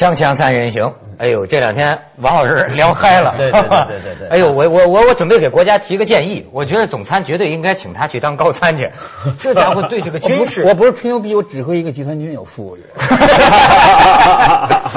[0.00, 3.68] 锵锵三人行，哎呦，这两天王老师聊嗨了，对对对
[4.00, 8.92] 对对对哎呦，我我我我准备给国家提个建议，我觉得总参绝对应该请他去当高参去，
[9.38, 12.80] 这家伙对这个军事，我不是吹牛逼，我指挥一个集团军有富裕。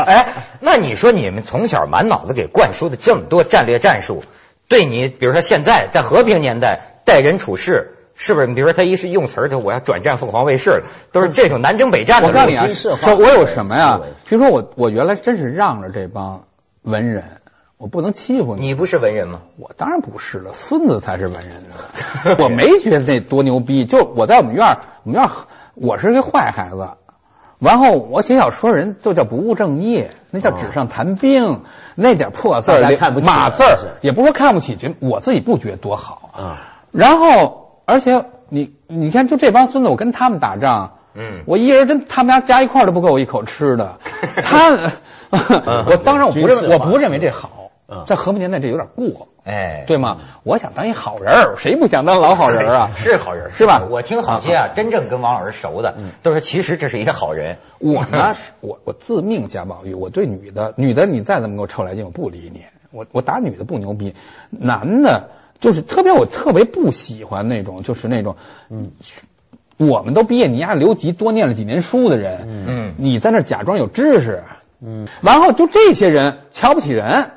[0.05, 4.23] 哎，那你说你们从小满脑子给灌输的这么多战略战术，
[4.69, 7.92] 对你，比如说现在在和平年代待人处事。
[8.15, 8.47] 是不是？
[8.47, 12.27] 你比如说，他一是用词儿，就我要转战凤凰卫视了，都是这种南征北战的。
[12.27, 13.99] 我告诉你啊，说我有什么呀？
[14.29, 16.43] 比如说我，我原来真是让着这帮
[16.83, 17.23] 文人，
[17.77, 18.67] 我不能欺负你。
[18.67, 19.41] 你不是文人吗？
[19.57, 22.37] 我当然不是了，孙子才是文人呢。
[22.39, 25.29] 我没觉得那多牛逼，就我在我们院我们院
[25.73, 26.89] 我是个坏孩子。
[27.59, 31.61] 完后我写小说人就叫不务正业，那叫纸上谈兵，
[31.95, 32.81] 那点破字儿、
[33.21, 36.83] 马字儿，也不说看不起，就我自己不觉得多好啊。
[36.91, 37.62] 然后。
[37.85, 43.97] 而且你你看，就这帮孙子，我跟他们打仗，嗯，我一人真他们家加一块都不够我一口吃的。
[44.43, 44.69] 他，
[45.87, 47.71] 我当然我不认，我不认为这好，
[48.05, 50.17] 在和平年代这有点过，哎，对吗？
[50.43, 52.91] 我想当一好人，谁不想当老好人啊？
[52.95, 53.83] 是好人是吧？
[53.89, 57.57] 我听好些啊，真正跟王老师熟的，都说其实这是一个好人。
[57.79, 62.61] 我呢，我我自命贾宝玉，我对女的，女的你再怎么给我臭来劲，我不理你。
[62.91, 64.15] 我我打女的不牛逼，
[64.51, 65.29] 男的。
[65.59, 68.35] 就是特别，我特别不喜欢那种，就是那种，
[68.69, 68.91] 嗯，
[69.77, 74.43] 我们都毕业，你丫留级多念了几年书的人，嗯，你在那假装有知识，
[74.81, 77.31] 嗯，然后就这些人瞧不起人，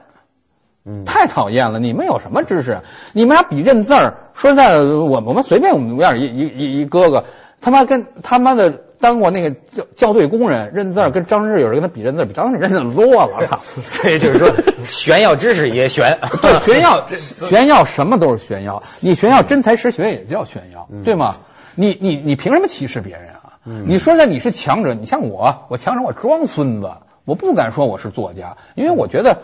[0.85, 1.79] 嗯，太讨厌了。
[1.79, 2.81] 你们有什么知识？
[3.13, 7.25] 你们俩比认字儿，说实在的，我我们随便我们院一一一一哥哥，
[7.61, 8.86] 他妈跟他妈的。
[9.01, 13.59] 当过那个校校对工人，认字跟张志有人跟他比认字，比张志认字多了。
[13.83, 14.51] 所以就是说，
[14.85, 18.83] 炫耀知识也炫，对，炫耀 炫耀什么都是炫耀。
[19.01, 21.37] 你炫耀真才实学也叫炫耀，对吗？
[21.75, 23.53] 你你你凭什么歧视别人啊？
[23.87, 26.89] 你说那你是强者，你像我，我强者我装孙子，
[27.25, 29.39] 我不敢说我是作家，因为我觉得。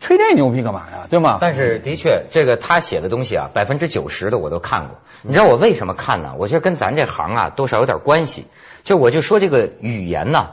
[0.00, 1.06] 吹这牛逼干嘛呀？
[1.10, 1.38] 对吗？
[1.40, 4.98] 但是的确，这个他写的东西啊，百分之九十的我都看过。
[5.22, 6.34] 你知道我为什么看呢？
[6.38, 8.46] 我觉得跟咱这行啊多少有点关系。
[8.84, 10.50] 就我就说这个语言呢，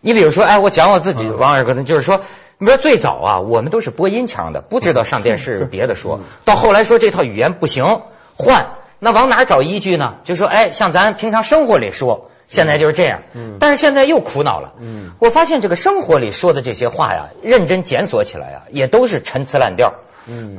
[0.00, 2.20] 你比如说，哎，我讲我自己，王二哥呢，就是说，
[2.58, 8.02] 你说最早啊，我们都是播音腔的，不知道上电视 别的说到后来说这套语言不行，
[8.36, 10.16] 换那往哪找依据呢？
[10.24, 12.30] 就说，哎，像咱平常生活里说。
[12.46, 13.22] 现在就是这样，
[13.58, 14.74] 但是现在又苦恼了。
[15.18, 19.94] 我发现这个生活里说的这些话呀，认真检索起来呀，也都是陈词滥调。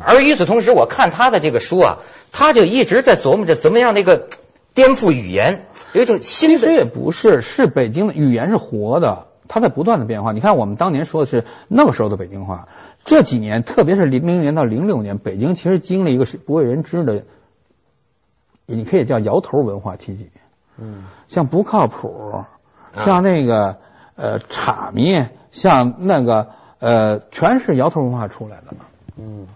[0.02, 1.98] 而与此同时，我看他的这个书啊，
[2.32, 4.28] 他就一直在琢磨着怎么样那个
[4.74, 6.60] 颠覆语言，有一种新的。
[6.60, 10.32] 其实也不是，是北京的语言是活的，它在不断的变化。
[10.32, 12.68] 你看，我们当年说的是那个时候的北京话，
[13.04, 17.24] 这几年，特别是零零年到零六年，北京其实经历一个是不为人知的，
[18.66, 20.30] 你可以叫摇头文化体系。
[20.80, 22.44] 嗯，像不靠谱，
[22.96, 23.78] 像那个
[24.16, 26.48] 呃岔迷，像那个
[26.80, 28.76] 呃，全是摇头文化出来的。
[29.18, 29.48] 嗯，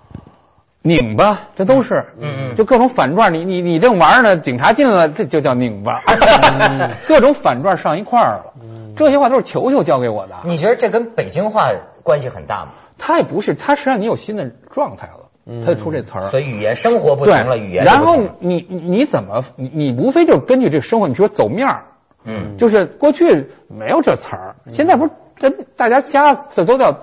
[0.81, 6.01] 拧巴，这都是，嗯嗯，就各种反转，你你你正玩呢，警察进来了，这就叫拧巴，
[7.07, 8.53] 各种反转上一块儿了。
[8.95, 10.35] 这些话都是球球教给我的。
[10.43, 11.69] 你觉得这跟北京话
[12.03, 12.71] 关系很大吗？
[12.97, 15.20] 他也不是，他实际上你有新的状态了。
[15.65, 17.83] 他就出这词儿，所以语言生活不同了，语言。
[17.83, 21.85] 然后你你怎么你你无非就是根据这个生活，你说走面儿，
[22.23, 26.99] 嗯，就是过去没有这词儿，现在不是这大家瞎这都叫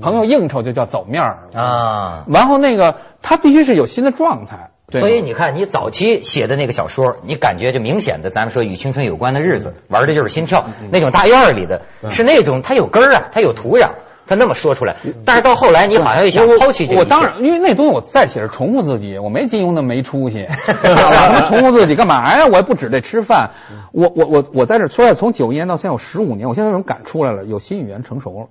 [0.00, 1.48] 朋友应酬就叫走面儿。
[1.54, 2.24] 啊。
[2.28, 13.92] 然后那个他必须是有新的状态，所以你看你早期写的那个小说，你感觉就明显的，咱们说与青春有关的日子，玩的就是心跳那种大院里的，是那种它有根儿啊，它有土壤。
[14.26, 17.00] 他那么说出来，但是到后来你好像又想抛弃这个。
[17.00, 20.46] 我当然，因为那东西我再写是重复自己，我没金庸那么没出息。
[21.48, 22.46] 重复自己干嘛呀？
[22.46, 23.50] 我也不指这吃饭。
[23.92, 28.46] 我我我我在这说，从九一年到现在有十五年，我现在有种感出来了，有新语言成熟了，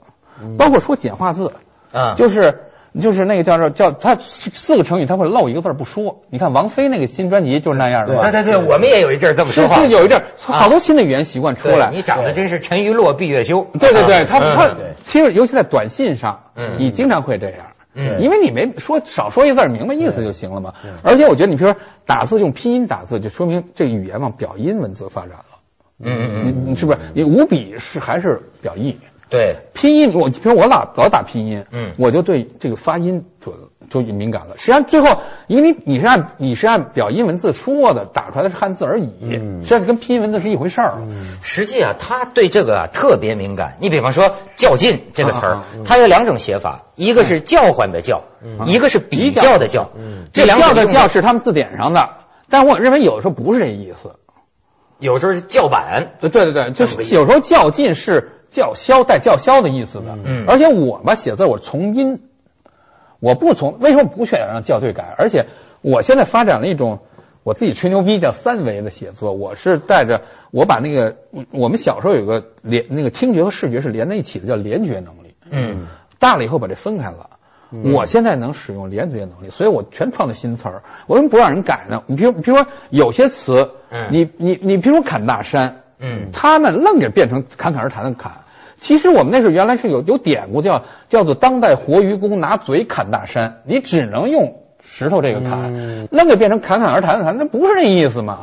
[0.57, 1.53] 包括说简化字，
[1.91, 2.59] 啊，就是。
[2.99, 6.23] 就是那个叫做叫他四个成语他会漏一个字不说。
[6.29, 8.15] 你看王菲那个新专辑就是那样的。
[8.15, 9.85] 对对对，我们也有一阵这么说话。
[9.85, 11.89] 有一阵好多新的语言习惯出来。
[11.91, 13.65] 你长得真是沉鱼落碧月羞。
[13.79, 16.41] 对对对，他他其实尤其在短信上，
[16.77, 17.67] 你经常会这样。
[17.95, 18.21] 嗯。
[18.21, 20.73] 因为你没说少说一字明白意思就行了嘛。
[21.01, 25.45] 而且我觉得你比如说打字用拼音打字，就说明这个语言往表音文字发展了。
[26.03, 26.63] 嗯嗯嗯。
[26.67, 28.97] 你是不是你五笔是还是表意？
[29.31, 33.55] 对拼音，我比如我老老打拼音，嗯，我就对这个发音准
[33.89, 34.57] 就敏感了。
[34.57, 39.09] 实际上最后，因为你你是按你是按表音文字说的，打出来的是汉字而已，
[39.61, 40.97] 实际上跟拼音文字是一回事儿。
[41.41, 43.77] 实际啊，他对这个啊特别敏感。
[43.79, 48.25] 你比方说“较劲”这个词儿，它有两种写法，一个是叫唤的叫，
[48.65, 49.91] 一个是比较的较。
[50.33, 52.09] 这两个叫是他们字典上的，
[52.49, 54.15] 但我认为有的时候不是这意思，
[54.99, 56.15] 有时候是叫板。
[56.19, 58.39] 对对对，就是有时候较劲是。
[58.51, 60.15] 叫嚣带叫嚣的意思的。
[60.23, 62.21] 嗯而且我吧写字我从音，
[63.19, 65.15] 我不从为什么不选让校对改？
[65.17, 65.47] 而且
[65.81, 66.99] 我现在发展了一种
[67.43, 70.21] 我自己吹牛逼叫三维的写作，我是带着
[70.51, 71.15] 我把那个
[71.49, 75.33] 我们小时候有个连那个听觉和视觉是连在一起的，叫联觉能力。
[75.49, 75.87] 嗯
[76.19, 77.31] 大了以后把这分开了。
[77.85, 80.83] 我现在能使用连觉能力，所以我全创造新词儿。
[81.07, 82.03] 我为什么不让人改呢？
[82.05, 88.31] 你比如，比如说有些词，嗯你你你，比如说砍大山，嗯他们愣给变成侃侃而谈的侃。
[88.77, 98.39] 其实我们那时候原来是有有典故叫叫做当代活鱼公拿嘴砍大山，你只能用石头这个砍，嗯愣给变成侃侃而谈的谈，那不是那意思嘛。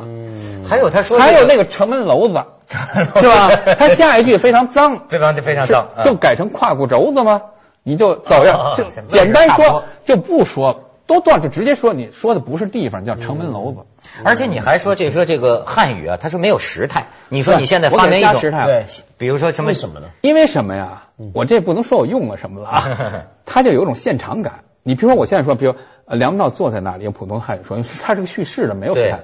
[0.67, 2.41] 还有他说还有那个个城门楼子，
[3.19, 3.49] 是吧？
[3.77, 7.41] 他下一句非常脏，这帮就非常脏，就改成胯骨轴子吗？
[7.83, 13.79] 你就走啊样，就啊简单说就不说，都断就直接说你说的不是地方，叫城门楼子。
[14.23, 17.07] 而且你还说这说这个汉语啊，他说没有时态。
[17.29, 18.85] 你说你现在发明一种时态对，
[19.17, 20.07] 比如说什么为什么呢？
[20.21, 21.07] 因为什么呀？
[21.17, 24.65] 嗯我这不能说我用了什么了啊， 它就有一种现场感。
[24.83, 25.73] 你比如说我现在说，比如
[26.05, 29.21] 呃梁文道坐在那里，用普通汉语说，它是个叙事的，没有时态。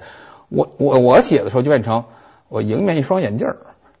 [0.48, 2.04] 我我我写的时候就变成
[2.48, 3.56] 我迎面一双眼镜儿，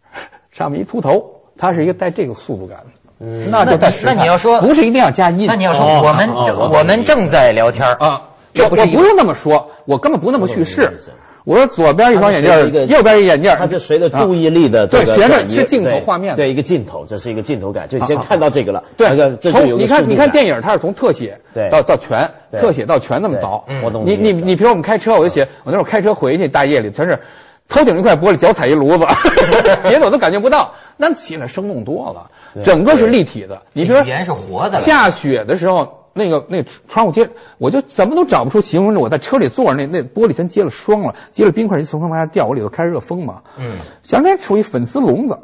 [0.50, 3.05] 上面一秃头，它是一个带这个速度感的。
[3.18, 6.30] 嗯那就那你要说不是一定要加音，那你要说哦我们
[6.78, 8.22] 我们正在聊天啊，
[8.52, 10.98] 这不是一我我不用那么说，我根本不那么叙事。
[11.44, 19.06] 我说左边一双眼镜右边一眼镜儿，它就随着注意力的这个对随着转是镜头画面对一个镜头，这是一个镜头感，就先看到这个了，对，
[19.38, 23.64] 从你看你看电影，它是从特写对到到全，特写到全那么早。
[23.68, 27.20] 嗯我懂你你你，比如我们开车，我就写我那会儿开车回去，大夜里全是
[27.68, 29.04] 头顶一块玻璃，脚踩一炉子，
[29.88, 33.62] 别的我都感觉不到，那写的生动多了，对整个是立体的。
[33.72, 34.78] 你比如说语言是活的。
[34.78, 43.42] 下雪的时候，那个那窗户接，我就怎么都找不出形容着我在车里坐着那那玻璃全结了霜了，结了冰块一从上往下掉，我里头开热风嘛。
[43.58, 45.38] 嗯，想起来处于粉丝笼子，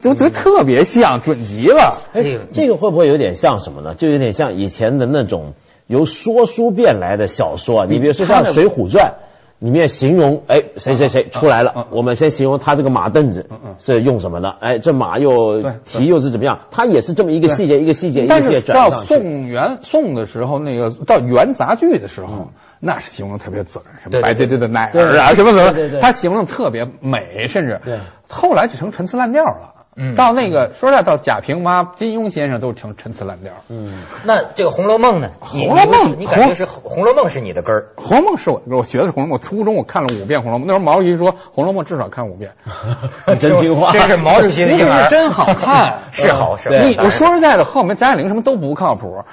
[0.00, 1.94] 就觉得特别像，准极了。
[2.12, 2.22] 哎
[2.52, 3.94] 这个，会不会有点像什么呢？
[3.94, 5.54] 就有点像以前的那种
[5.86, 7.86] 由说书变来的小说啊。
[7.88, 9.14] 你比如说像《水浒传》。
[9.60, 13.48] 里面形容哎谁谁谁出来嗯了，我们先形容他这个马凳子
[13.78, 19.14] 是用什么的，哎这马又对蹄又是怎么样，他也是这么一个细节一个细节一个但细节是到转上去。
[19.14, 22.48] 宋元宋的时候，那个到元杂剧的时候，
[22.80, 24.46] 那是形容特别准，什么白对。
[24.46, 27.80] 对的奶对儿啊，什么什么，他形容特别美，甚至
[28.28, 29.79] 后来就成陈词滥调了。
[30.00, 30.14] 嗯。
[30.14, 33.52] 到那个说实在，到贾平凹、金庸先生都成陈词滥调。
[33.68, 35.30] 嗯，那这个《红楼梦》呢？
[35.40, 37.88] 红楼梦你你感觉是《红楼梦》是你的根儿？
[38.02, 42.52] 《红楼梦》是我我学的是《红楼梦》，初中我看了五遍《红楼梦》，那时候毛主席说《红楼梦》至少看五遍，
[43.38, 46.00] 真听话，这是毛主席的 婴儿，真好看。
[46.12, 49.24] 是好是你我说实在的，后面张爱玲什么都不靠谱，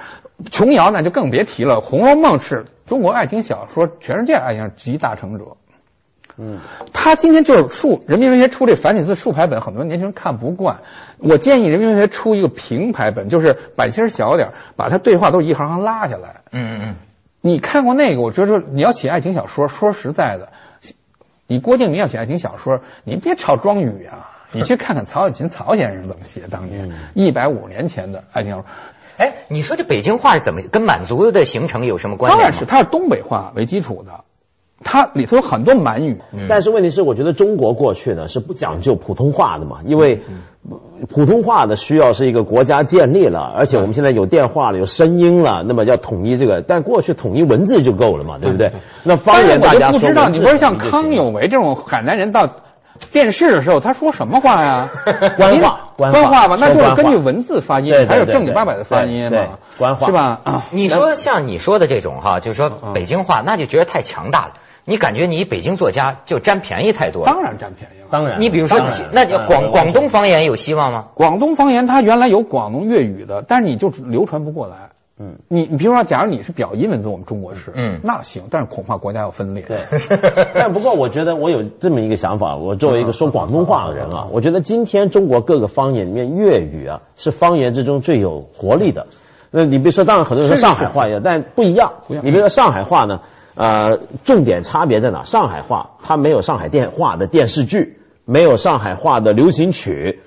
[0.52, 5.46] 琼瑶那就更别提了，《红楼梦》是中国爱情小说全世界爱情集大成者。
[6.40, 6.60] 嗯，
[6.94, 10.82] 他今天就是竖人民文学出这繁体字竖排本，很多年轻人看不惯。
[11.18, 16.42] 我建议人民文学出一个平排本，就是版型小点儿，把它对话都一行行拉下来。
[16.52, 16.96] 嗯嗯嗯
[17.42, 18.22] 你看过那个？
[18.22, 20.50] 我觉得你要写爱情小说，说实在的，
[21.48, 28.66] 你郭敬明要写爱情小说，你别抄庄语啊， 你去看看曹雪芹曹先生怎么写，当年一百五年前的爱情小说，
[29.18, 32.66] 哎，你说这北京话是怎么跟满族的形成有什么关系当然是？
[32.66, 34.24] 它是东北话为基础的，
[34.84, 36.18] 它里头有很多满语。
[36.50, 40.22] 但是问题是，我觉得中国过去呢是不讲究普通话的嘛，因为
[41.10, 48.72] 普通话的需要是一个国家建立了，而且我们现在有电话了，有声音了，那么要统一这个，但过去统一文字就够了嘛，对不对？
[49.04, 52.48] 那方言大家说我就不知道，你不是像康有为这种海南人到
[53.12, 54.90] 电视的时候，他说什么话呀？
[55.38, 60.40] 官话官官话吧，那就是根据文字发音还有正经八百的发音对嘛，官话是吧？
[60.44, 64.54] 啊，你说像你说的这种哈，就是说北京话，那就觉得太强大了。
[64.90, 67.26] 你感觉你北京作家就占便宜太多了。
[67.26, 68.08] 当然占便宜了。
[68.10, 68.80] 当然，你比如说，
[69.12, 71.06] 那你广嗯广东方言有希望吗？
[71.14, 74.76] 广东方言它原来有广东粤语的，但是你就流传不过来。
[75.20, 79.64] 嗯，你你比如说，假如你是表音文字，我们中国是，嗯那行，但是恐怕国家要分裂。
[79.64, 79.80] 对，
[80.54, 89.08] 但不过我觉得我有这么一个想法，我作为一个说广东话的人啊，我觉得今天中国各个方言里面，粤语啊是方言之中最有活力的。
[89.50, 91.94] 那你比如说，当然很多人说上海话也，但不一样。
[92.08, 93.22] 不一样你比如说上海话呢，
[93.56, 95.24] 呃，重点差别在哪？
[95.24, 100.20] 上海话它没有上海电话的电视剧，没有上海话的流行曲，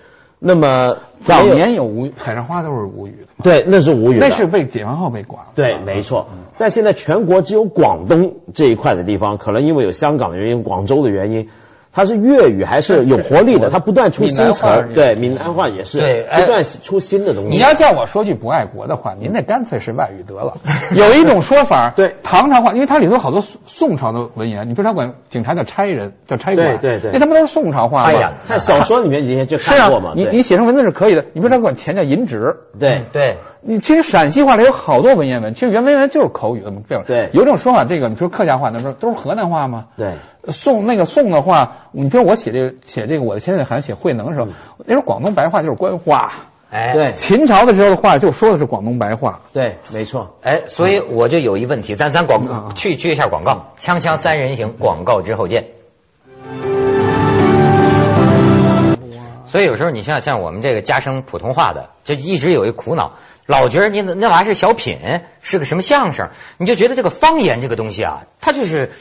[0.43, 5.53] 那么早年有吴语，海上花都是吴语的，对，那是无语的，那是被解放后被管了。
[5.55, 6.29] 对，没错。
[6.57, 11.49] 但现在全国只有广东这一块的地方，可能因为有香港的原因、广州的原因，
[11.93, 17.57] 它是粤语还是有活力的，它不断出新词对，闽南话也是，对哎不断出新的东西。
[17.57, 20.55] 你要叫我说句不爱国的话，您那干脆是外语得了。
[20.95, 28.33] 有一种说法，对唐朝话，因为它里头好多宋宋朝的文言，你比如他管警察叫差人，叫差官，对对对那他们都是宋朝话嘛。
[28.45, 31.25] 在小说里面以前就看啊过嘛，，你你写成文字是可以的。
[31.33, 36.81] 你比如他管钱叫银纸，对对，你其实陕西话里有好多文言文，其实原文言文就是口语的嘛。
[36.89, 39.87] 标准对有一种说法，这个你说客家话，那说都是河南话吗？
[39.97, 40.15] 对
[40.49, 44.49] 宋那个宋的话，你比如我写这个写这个我的先生还写慧能的时候，
[44.87, 46.33] 那时候广东白话就是官话。
[46.71, 49.41] 哎，对秦朝的时候的话就说的是广东白话。
[49.53, 50.37] 对，没错。
[50.43, 55.67] 哎，所以我就有一问题，咱咱广啊去去一下广告，锵锵三人行，广告之后见。
[59.51, 63.15] 所以有时候你像像我们这个加生普通话的，就一直有一苦恼，
[63.47, 64.99] 老觉得你那那玩意儿是小品，
[65.41, 66.29] 是个什么相声，
[66.59, 68.93] 你就觉得这个方言这个东西啊，它就是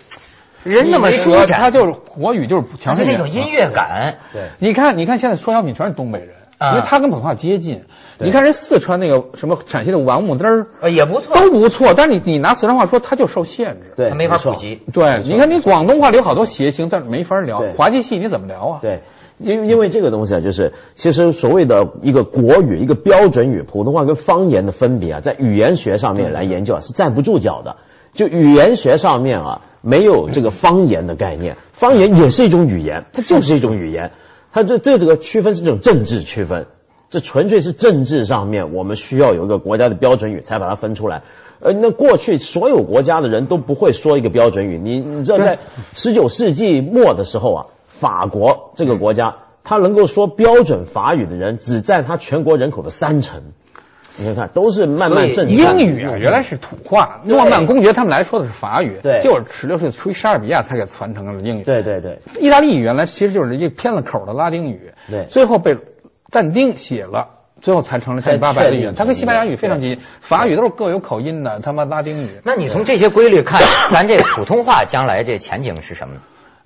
[0.64, 4.16] 人那么舒展，他就是国语就是强就势那种音乐感。
[4.34, 7.84] 对你看，你看现在说小品全是东北人，啊因为他跟普通话接近。
[8.18, 13.94] 对你看人四川那个什么陕西的王木灯儿呃，也不错，都不错，但是你你拿四川话说，他就受限制。
[13.96, 14.82] 对，它没法普及。
[14.92, 17.64] 对，你看你广东话里有好多谐星，但是没法聊。
[17.78, 18.80] 滑稽戏你怎么聊啊？
[18.82, 19.04] 对，
[19.40, 27.78] 因因为这个东西啊，就是其实所谓的一个国语、一个标准语，普通话跟方言的分别啊，在语言学上面来研究啊，是站不住脚的。
[28.12, 34.12] 就语言学上面啊，没有这个方言的概念，方言也是一种语言，它就是一种语言。
[34.52, 36.66] 它这这这个区分是这种政治区分，
[37.10, 41.22] 这纯粹是政治上面我们需要有一个国家的标准语才把它分出来。
[41.60, 45.60] 呃，那过去所有国家的人都不会说一个标准语，你你知道在
[45.94, 47.66] 十九世纪末的时候啊，
[48.00, 53.44] 法国这个国家，他能够说标准法语的人只占他全国人口的三成。
[54.18, 61.64] 你看看，都是慢慢正英语啊，原来是土话，诺曼公爵他们来说的是法语，对就是十六岁出于莎士比亚才给传承了英语。
[61.64, 65.78] 对对对意大利语原来其实就是一个偏了口的拉丁语，对最后被
[66.30, 67.36] 但丁写了。
[67.62, 72.28] 最后才成了千八百的语言，它跟西班牙语非常接近，法语都是各有口音的，他妈拉丁语。
[72.46, 76.22] 那你从这些规律看， 咱这普通话将来这前景是什么呢？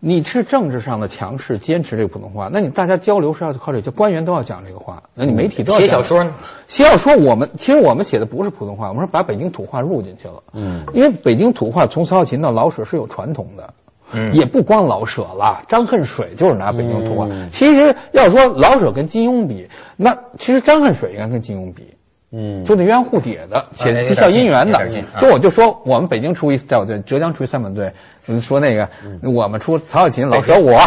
[0.05, 6.33] 你是政治上的强势，坚持这个普通话，那你大家交流是要靠这个，官员都要讲这个话，那你媒体都要写小说呢？
[6.67, 10.43] 写小说，我们其实我们写的不是普通话，我们是把北京土话入进去了。
[10.51, 13.73] 嗯，因为北京土话从曹雪芹到老舍是有传统的，
[14.11, 17.27] 嗯也不光老舍了，张恨水就是拿北京土话。
[17.31, 21.93] 嗯其实要说老舍跟金庸比，那其实张恨水应该跟金庸比。
[22.35, 27.93] 嗯，就那鸳鸯蝴蝶的，且效姻缘的近有点近，啊就我就说我们北京出一代表队，浙江出一三本队，
[28.27, 28.89] 嗯说那个
[29.21, 30.79] 我们出曹雪芹、老舍我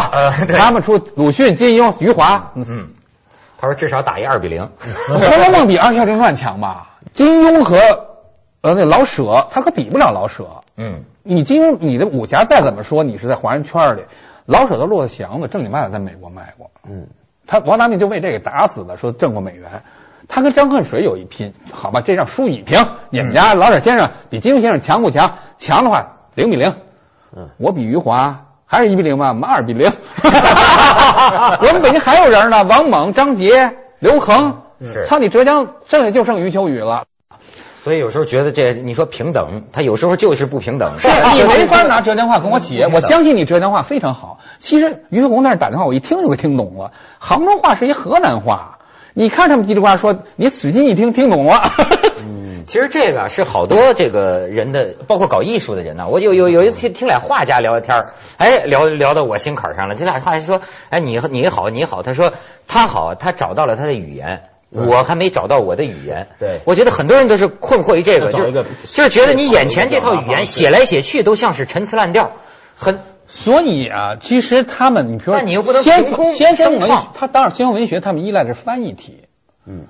[0.49, 2.87] 他们出鲁迅、金庸、余华，嗯嗯，
[3.57, 4.63] 他说至少打一二比零。
[5.07, 6.97] 《红楼梦》比《二乔正传》强吧？
[7.13, 7.77] 金庸和
[8.59, 10.45] 呃那老舍，他可比不了老舍。
[10.75, 14.01] 嗯，你金庸，你的武侠再怎么说，你是在华人圈里，
[14.45, 16.69] 老舍都落了祥子，正经八百在美国卖过。
[16.89, 17.07] 嗯，
[17.45, 19.81] 他王达明就为这个打死的，说挣过美元。
[20.27, 22.85] 他跟张恨水有一拼，好吧，这让输乙平。
[23.09, 25.35] 你们家老舍先生比金庸先生强不强？
[25.57, 26.75] 强的话零比零。
[27.35, 29.29] 嗯，我比余华还是一比零吗？
[29.29, 29.91] 我们二比零。
[31.61, 34.61] 我们北京还有人呢，王猛、张杰、刘恒。
[34.79, 37.05] 是操你浙江剩下就剩余秋雨了。
[37.79, 40.99] 所以有时候觉得这你说平等，他有时候就是不平等。
[40.99, 44.37] 是 你没法拿浙江话跟我写，我相信你浙江话非常好。
[44.59, 46.91] 其实于飞鸿那儿打电话，我一听就给听懂了。
[47.17, 48.76] 杭州话是一河南话，
[49.17, 51.71] 你看他们叽里呱啦说，你使劲一听听懂了。
[52.67, 56.07] 其实这个是好多这个人的，包括搞艺术的人呢。
[56.07, 59.95] 我有有有一次听听俩画家聊聊天儿哎，聊聊到我心坎上了。
[59.95, 62.31] 这俩画家说，哎，你你好你好，他说
[62.67, 64.43] 他好，他找到了他的语言。
[64.69, 72.33] 我还没找到我的语言，对我觉得很多人都是困惑于这个，就是就是觉得你眼前这套语言写来写去都像是陈词滥调，
[72.75, 79.25] 很所以啊，其实他们，你比如说，但你又不能先凭空先锋文学，他当然先锋文学，他们依赖的是翻译体。
[79.65, 79.85] 嗯，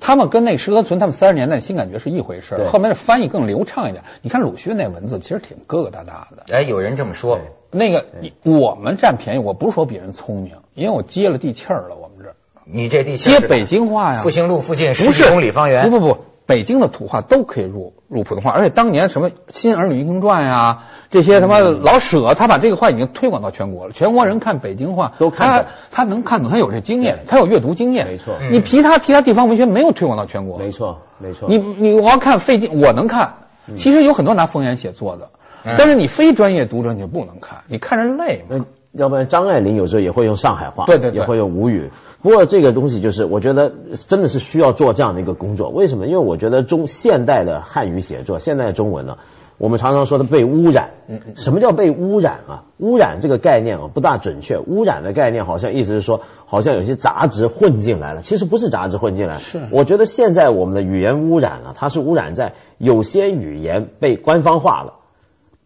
[0.00, 4.04] 他们跟那石河存他们三十年代新感觉是一回事儿，后面的翻译更流畅一点。
[4.22, 6.44] 你看鲁迅那文字其实挺疙疙瘩瘩的。
[6.52, 7.38] 哎，有人这么说，
[7.70, 11.96] 那个你我们占便宜，我不是说比人聪明，因为我接了地气儿了。
[11.96, 12.34] 我们这。
[12.66, 28.34] 你这地气接北京话呀，复兴路附近不十公里方圆，不不不，北京的土话都可以入入普通话，而且当年什么《新儿女英雄传》呀，这些什么老舍，他把这个话已经推广到全国了，全国人看北京话都看懂他他能看懂，他有这经验，他有阅读经验，没错。
[28.50, 31.48] 你其他其他地方文学没有推广到全国，没错没错。
[31.48, 33.34] 你你我要看费劲，我能看，
[33.76, 35.30] 其实有很多拿方言写作的，
[35.64, 35.74] 嗯。
[35.78, 38.66] 但是你非专业读者你就不能看，你看着累嘛。
[38.96, 41.90] 那要不然张爱玲有时候也会用上海话，对对对也会用吴语。
[42.22, 43.72] 不过这个东西就是，我觉得
[44.08, 45.68] 真的是需要做这样的一个工作。
[45.68, 46.06] 为什么？
[46.06, 49.18] 因为我觉得中现代的汉语写作，现代的中文呢，
[49.58, 50.90] 我们常常说的被污染。
[51.34, 52.64] 什么叫被污染啊？
[52.78, 54.60] 污染这个概念啊不大准确。
[54.60, 58.22] 污染的概念好像意思是说，好像有些杂质混进来了。
[58.22, 64.94] 其实不是杂质混进来，是我觉得现在我们的语言污染啊，它是污染在有些语言被官方化了，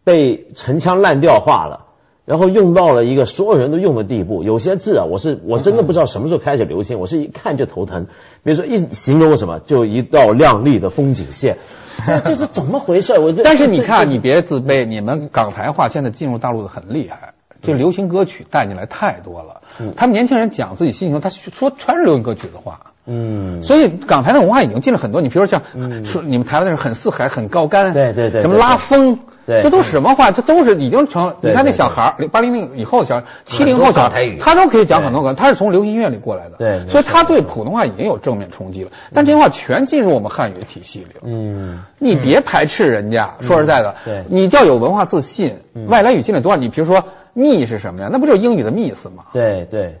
[0.03, 1.85] 被陈腔滥调化了。
[2.29, 8.05] 然后用到了一个所有人都用的地步，有些字啊，我是我真的不知道什么时候开始流行，我是一看就头疼。
[8.43, 11.57] 比如说一形容什么，就一道亮丽的风景线，
[12.05, 13.17] 这 这是怎么回事？
[13.17, 17.33] 我这但是你看，你别自卑，你们港台话现在进入大陆的很厉害，
[17.63, 19.61] 就流行歌曲带进来太多了。
[19.95, 22.91] 他们年轻人讲自己心情，他说全是流行歌曲的话。
[23.07, 29.17] 嗯，所以港台的文化已经进了很多，你比如说像说你们台湾的人很四海很高干，对对对什么拉风，
[29.49, 30.31] 对这都什么话？
[30.31, 31.35] 这都是已经成。
[31.41, 38.91] 对你看那小孩儿，八零零以后的小孩，七零后小孩他都可以讲很多个，他是从流行音乐里过来的，对所以他对普通话已经有正面冲击了。
[39.13, 41.21] 但这些话全进入我们汉语体系里了。
[41.23, 46.57] 嗯，你别排斥人家，说实在的，对你要有文化自信，外来语进来多少？
[46.57, 47.03] 你比如说
[47.33, 48.09] “密”是什么呀？
[48.11, 49.23] 那不就是英语的 miss 吗？
[49.33, 49.99] 对对，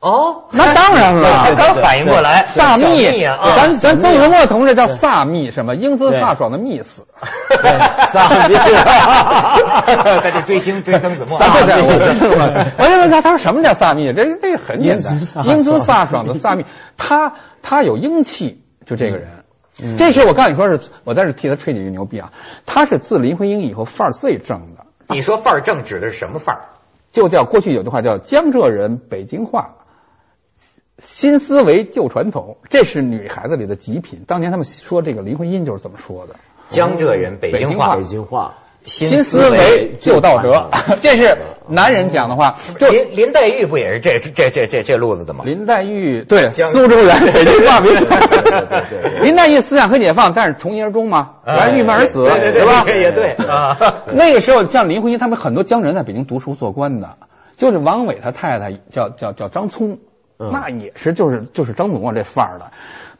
[0.00, 5.74] 哦，那当然了，刚刚反应过来，萨密啊，咱咱曾子墨同志叫萨密什么？
[5.74, 7.02] 英姿飒爽的 miss，
[7.50, 8.54] 对萨 密
[10.22, 14.12] 在这追星追曾子墨，对对，我就问他他说什么叫萨密？
[14.12, 16.64] 这这很简单，英姿飒爽的萨密，
[16.96, 19.28] 他他有英气，就这个人。
[19.96, 22.32] 这是我告诉你说是，我在这替他吹几句牛逼啊！
[22.66, 26.62] 他是自林徽因以后范儿最正的，你说范儿正指的是什么范儿？
[27.12, 29.76] 就叫过去有句话叫江浙人北京话，
[30.98, 34.24] 新思维旧传统，这是女孩子里的极品。
[34.26, 36.34] 当年他们说这个林徽因就是这么说的。
[36.68, 40.68] 江浙人北京话北，京话，新思维旧道德，
[41.00, 41.38] 这是
[41.68, 42.56] 男人讲的话。
[42.78, 45.44] 就林林黛玉不也是这这这这这路子的吗？
[45.46, 47.80] 林黛玉对苏州人， 北京话。
[49.22, 52.84] 林黛玉思想很解放，但是从一而终嘛，然后郁闷而死，对对对是吧？
[52.88, 53.78] 也对啊。
[54.12, 57.16] 那个时候，像林徽因他们很多江浙人在北京读书做官的，
[57.56, 59.98] 就是王伟他太太叫叫叫张聪，
[60.38, 62.70] 嗯那也是就是就是张总这范儿的，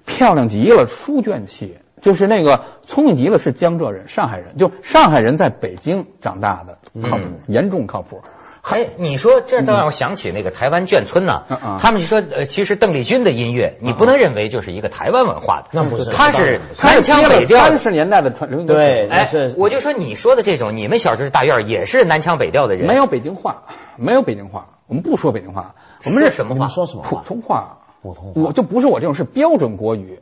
[0.06, 1.78] 漂亮极了，书卷气。
[2.00, 6.78] 就是那个聪明极了，是江浙人，上海人，就上海人在北京长大的，
[7.10, 8.22] 靠谱，严重靠谱。
[8.62, 11.42] 哎，你说这倒让我想起那个台湾眷村呢
[11.80, 17.78] 他们就说，呃，其实邓丽君的音乐，你不能认为就是一个台湾文化的，那不是他是南腔北调三。
[17.78, 23.64] 十年代的传流行对哎，我就说你说的这种，你们小时候大院也是南腔北调的人，没有北京话，
[23.96, 26.66] 没有北京话，我们不说北京话，我们是什么话？
[26.68, 27.16] 说什么普？
[27.24, 27.78] 通话。
[28.02, 30.20] 普通话我就不是我这种，是标准国语。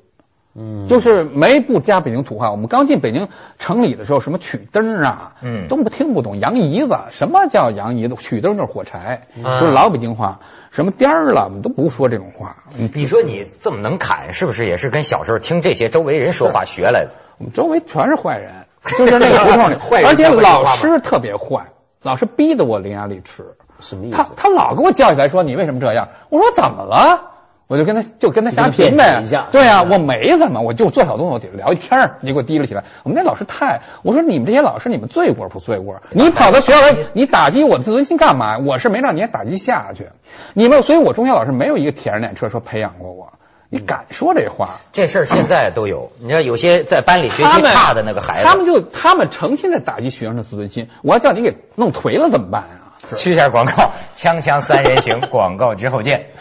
[0.59, 2.51] 嗯，就是没不加北京土话。
[2.51, 6.41] 我们刚进北京城里的时候，什么曲灯啊，嗯都不听不懂。
[6.41, 8.15] 洋姨子，什么叫洋姨子？
[8.15, 10.41] 曲灯就是火柴，嗯就是老北京话。
[10.71, 12.65] 什么颠儿了，我们都不说这种话。
[12.79, 17.11] 嗯你说你这么能侃，是不是也是跟小时候听这些周围人说话学来的？
[17.37, 21.67] 我们周围全是坏人，就是那个胡同里， 坏人而且老师特别坏，
[22.01, 23.57] 老师逼得我伶牙俐齿。
[23.81, 24.17] 什么意思？
[24.17, 26.09] 他他老给我叫起来说你为什么这样？
[26.31, 27.33] 我说怎么了？
[27.69, 29.49] 我就跟他就跟他瞎贫呗一下。
[29.51, 32.85] 对呀、我没怎么，我就做小动作，聊一天儿你给我提了起来。
[33.03, 36.01] 我们那老师太，我说你们这些老师，你们罪过不罪过？
[36.13, 38.59] 你跑到学校来，你打击我的自尊心干嘛？
[38.59, 40.11] 我是没让你打击下去。
[40.55, 43.33] 你们，所以我中学老师没有一个铁人脸车说培养过我。
[43.69, 44.77] 你敢说这话？
[44.93, 50.89] 这事儿现在都有，你知道有些在班里学习差的那个孩子，他们就他们诚心在打击学生的自尊心。
[51.03, 52.76] 我要叫你给弄颓了怎么办啊？
[53.15, 56.27] 是去一下广告，锵锵三人行，广告之后见。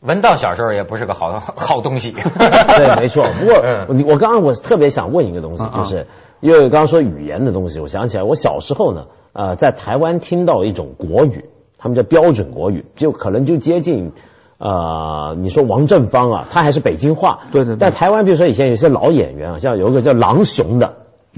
[0.00, 3.26] 文道小时候也不是个好 好东西，对，没错。
[3.40, 6.06] 不过嗯你我刚刚我特别想问一个东西就是
[6.40, 11.46] 因为刚刚说语言的东西，我想起来，我小时候呢，呃，在台湾听到一种国语，
[11.76, 14.12] 他们叫标准国语，就可能就接近。
[14.58, 20.94] 呃，你说王振芳啊，他还是北京话，对对对在台湾，比如说以前有些老演员啊，像有一个叫郎雄的，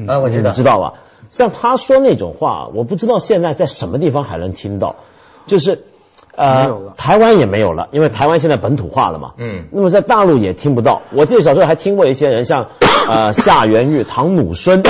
[0.07, 0.93] 啊，我知道你，知道吧？
[1.31, 4.97] 像他说那种话，我不知道现在在什么地方还能听到，
[5.47, 5.85] 就是
[6.37, 9.33] 呃，台湾也没有了，因为台湾现在本土化了嘛。
[9.39, 11.03] 嗯那么在大陆也听不到。
[11.13, 12.69] 我记得小时候还听过一些人，像
[13.11, 14.83] 呃 夏元玉、唐努孙，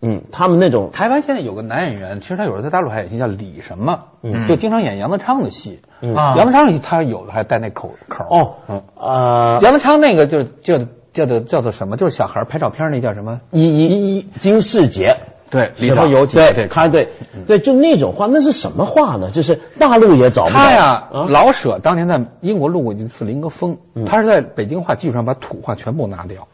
[0.00, 5.80] 嗯，他们那种台湾现在有个男演员，其实他有时候在大陆还演戏，叫李什么，嗯就经常演杨德昌的戏。
[6.00, 8.24] 嗯杨德昌戏他有的还带那口口。
[8.30, 11.98] 哦嗯，呃杨德昌那个就就叫做叫做什么？
[11.98, 13.40] 就是小孩拍照片那叫什么？
[13.50, 15.16] 一一一金世杰。
[15.50, 17.10] 对，里头有几对对他对
[17.46, 19.30] 对，就那种话，那是什么话呢？
[19.32, 20.60] 就是大陆也找不到。
[20.60, 21.26] 他呀，啊？
[21.28, 24.04] 老舍当年在英国录过一次林格峰，嗯。
[24.04, 26.46] 他是在北京话基础上把土话全部拿掉，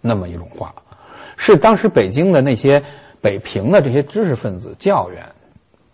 [0.00, 0.74] 那么一种话，
[1.36, 2.82] 是当时北京的那些
[3.20, 5.26] 北平的这些知识分子教员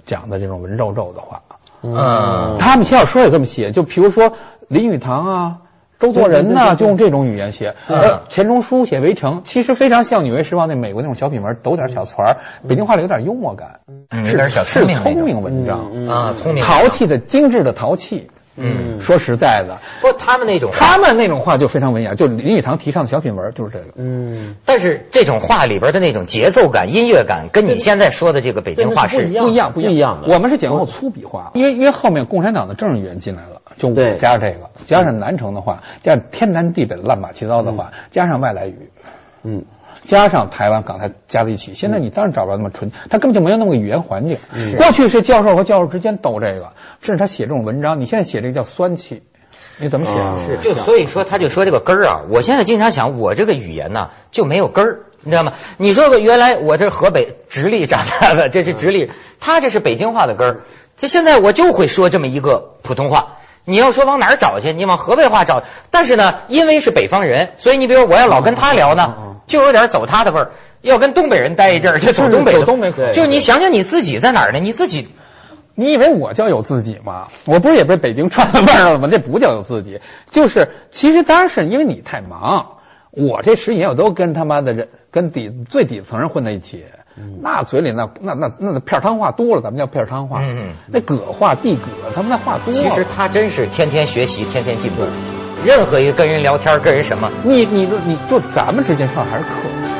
[0.04, 1.42] 讲的这种文绉绉的话。
[1.82, 4.32] 嗯，他们写小说也这么写，就比如说
[4.66, 5.58] 林语堂啊、
[5.98, 7.74] 周作人呢，就用这种语言写。
[7.88, 7.98] 嗯。
[7.98, 12.36] 呃，钱钟书写《围城》，其实非常像《纽约时报》那美国那种小品文，抖点小词儿，
[12.68, 13.80] 北京话里有点幽默感，
[14.10, 18.28] 嗯有点小是聪明文章，嗯啊，聪明淘气的、精致的淘气。
[18.58, 19.00] 嗯。
[19.00, 23.92] 说实在的，不，他们那种他们那种话就非常文雅，就林语堂提倡的小品文就是这个。
[23.96, 30.32] 嗯，但是这种话里边的那种节奏感、音乐感，跟你现在说的这个北京话是不一样不一样，不不一样的。
[30.32, 38.90] 我们是简化粗鄙话，因为因为后面共产党的政治语言进来了，就对加上这个，加上南城的话，加上天南地北的乱七糟的话，加上外来语，
[39.42, 39.64] 嗯，
[40.04, 44.38] 加上台湾、港台加在一起，现在你当然找不着那么纯，他根本就没有那么个语言环境。
[44.78, 49.22] 过去是教授和教授之间斗这个，甚至他写这种文章，你现在写这个叫酸气，
[49.78, 50.20] 你怎么写？
[50.20, 55.52] 啊是，就所以说他就说这个根儿啊，我现在经常想，我这个语言呢就没有根儿，你知道吗？
[55.76, 59.10] 你说个原来我这河北直隶长大的，这是直隶，
[59.40, 60.60] 他这是北京话的根儿，
[60.96, 63.35] 这现在我就会说这么一个普通话。
[63.66, 64.72] 你要说往哪儿找去？
[64.72, 70.50] 你往河北话找，但是呢，因为是北方人，所以你比如我要老跟他聊呢，就有点走他的味儿；
[70.82, 72.60] 要跟东北人待一阵儿，就走东北的。
[72.60, 74.60] 走东北口就你想想你自己在哪儿呢？
[74.60, 75.08] 你自己
[75.74, 77.26] 你以为我叫有自己吗？
[77.44, 79.08] 我不是也被北京串了味儿了吗？
[79.10, 80.00] 这不叫有自己，
[80.30, 82.76] 就是其实当然是因为你太忙。
[83.10, 86.84] 我这十几年我都跟他妈的人跟底最底层人混在一起，
[87.42, 91.82] 那嘴里那那那那片儿汤话多了，咱们叫片儿汤话，嗯那葛话地葛，
[92.14, 92.72] 他们那话多了。
[92.72, 95.04] 其实他真是天天学习，天天进步。
[95.64, 99.50] 任何一个跟人聊天，跟人什么，你你的你就咱们之间说话还是客
[99.82, 99.90] 气，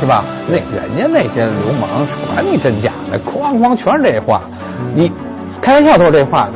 [0.00, 0.24] 是吧？
[0.46, 4.42] 那人家那些流氓管你真假的，哐哐全是这话。
[4.94, 5.10] 你
[5.62, 6.50] 开玩笑都是这话，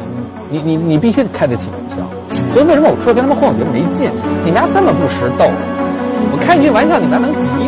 [0.51, 2.07] 你你你必须得开得起玩笑。
[2.53, 4.11] 所以为什么我说跟他们混，我觉得没劲？
[4.45, 5.47] 你们家这么不识逗，
[6.33, 7.49] 我开一句玩笑，你们还能急？